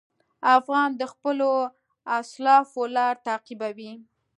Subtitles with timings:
[0.57, 1.49] افغان د خپلو
[2.19, 3.93] اسلافو لار تعقیبوي.